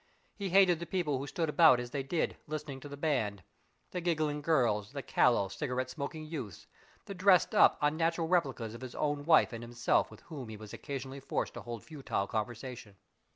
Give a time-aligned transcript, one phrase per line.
[0.35, 3.43] He hated the people who stood about as they did, listening to the band,
[3.91, 6.65] the giggling girls, the callow, cigarette smoking youths,
[7.05, 10.73] the dressed up, unnatural replicas of his own wife and himself, with whom he was
[10.73, 12.95] occasionally forced to hold futile conversation.